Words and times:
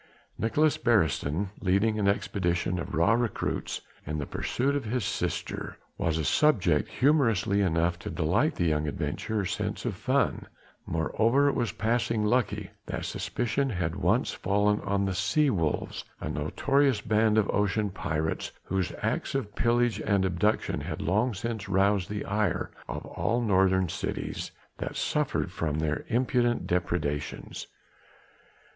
Nicolaes 0.39 0.79
Beresteyn 0.79 1.49
leading 1.59 1.99
an 1.99 2.07
expedition 2.07 2.79
of 2.79 2.95
raw 2.95 3.13
recruits 3.13 3.81
in 4.03 4.17
the 4.17 4.25
pursuit 4.25 4.75
of 4.75 4.85
his 4.85 5.05
sister 5.05 5.77
was 5.95 6.17
a 6.17 6.25
subject 6.25 6.89
humorous 6.89 7.45
enough 7.45 7.99
to 7.99 8.09
delight 8.09 8.55
the 8.55 8.65
young 8.65 8.87
adventurer's 8.87 9.51
sense 9.51 9.85
of 9.85 9.93
fun; 9.95 10.47
moreover 10.87 11.47
it 11.49 11.53
was 11.53 11.71
passing 11.71 12.23
lucky 12.25 12.71
that 12.87 13.05
suspicion 13.05 13.69
had 13.69 13.91
at 13.91 13.97
once 13.99 14.31
fallen 14.33 14.81
on 14.81 15.05
the 15.05 15.13
sea 15.13 15.51
wolves 15.51 16.03
a 16.19 16.27
notorious 16.27 16.99
band 16.99 17.37
of 17.37 17.47
ocean 17.51 17.91
pirates 17.91 18.51
whose 18.63 18.91
acts 19.03 19.35
of 19.35 19.53
pillage 19.53 20.01
and 20.03 20.25
abduction 20.25 20.81
had 20.81 20.99
long 20.99 21.31
since 21.31 21.69
roused 21.69 22.09
the 22.09 22.25
ire 22.25 22.71
of 22.87 23.05
all 23.05 23.39
northern 23.39 23.87
cities 23.87 24.49
that 24.79 24.95
suffered 24.95 25.51
from 25.51 25.77
their 25.77 26.05
impudent 26.09 26.65
depredations. 26.65 27.67